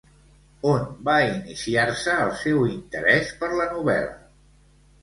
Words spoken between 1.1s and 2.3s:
iniciar-se